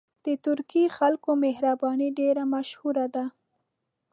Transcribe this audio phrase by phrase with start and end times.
[0.25, 3.25] د ترکي خلکو مهرباني ډېره مشهوره ده.